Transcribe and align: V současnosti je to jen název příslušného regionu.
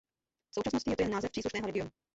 V 0.49 0.53
současnosti 0.53 0.89
je 0.89 0.95
to 0.95 1.03
jen 1.03 1.11
název 1.11 1.31
příslušného 1.31 1.65
regionu. 1.67 1.91